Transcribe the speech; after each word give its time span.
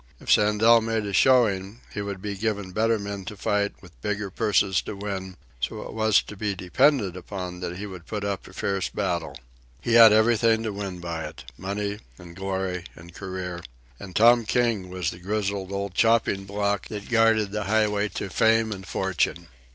If 0.19 0.31
Sandel 0.31 0.81
made 0.81 1.05
a 1.05 1.13
showing, 1.13 1.81
he 1.93 2.01
would 2.01 2.23
be 2.23 2.33
given 2.35 2.71
better 2.71 2.97
men 2.97 3.23
to 3.25 3.37
fight, 3.37 3.73
with 3.83 4.01
bigger 4.01 4.31
purses 4.31 4.81
to 4.81 4.95
win; 4.95 5.37
so 5.59 5.83
it 5.83 5.93
was 5.93 6.23
to 6.23 6.35
be 6.35 6.55
depended 6.55 7.15
upon 7.15 7.59
that 7.59 7.77
he 7.77 7.85
would 7.85 8.07
put 8.07 8.23
up 8.23 8.47
a 8.47 8.53
fierce 8.53 8.89
battle. 8.89 9.37
He 9.79 9.93
had 9.93 10.11
everything 10.11 10.63
to 10.63 10.73
win 10.73 11.01
by 11.01 11.25
it 11.25 11.43
money 11.55 11.99
and 12.17 12.35
glory 12.35 12.85
and 12.95 13.13
career; 13.13 13.61
and 13.99 14.15
Tom 14.15 14.43
King 14.47 14.89
was 14.89 15.11
the 15.11 15.19
grizzled 15.19 15.71
old 15.71 15.93
chopping 15.93 16.45
block 16.45 16.87
that 16.87 17.07
guarded 17.11 17.51
the 17.51 17.65
highway 17.65 18.09
to 18.09 18.31
fame 18.31 18.71
and 18.71 18.87
fortune. 18.87 19.49